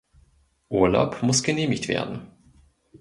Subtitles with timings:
[0.71, 2.25] Urlaub muss genehmigt werden.